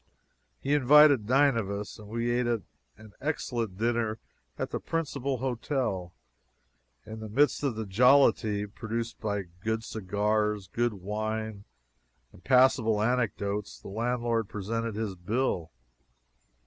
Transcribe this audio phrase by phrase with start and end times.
[0.59, 4.17] He invited nine of us, and we ate an excellent dinner
[4.57, 6.15] at the principal hotel.
[7.05, 11.65] In the midst of the jollity produced by good cigars, good wine,
[12.33, 15.69] and passable anecdotes, the landlord presented his bill.